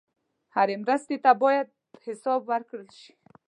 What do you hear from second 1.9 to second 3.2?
حساب ورکړل شي.